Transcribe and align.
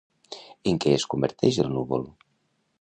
En 0.71 0.79
què 0.85 0.95
es 1.01 1.05
converteix 1.13 1.61
el 1.67 1.71
núvol? 1.77 2.09